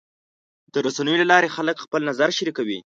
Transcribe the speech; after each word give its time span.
د 0.73 0.75
رسنیو 0.85 1.21
له 1.21 1.27
لارې 1.31 1.53
خلک 1.55 1.75
خپل 1.85 2.01
نظر 2.09 2.29
شریکوي. 2.37 2.79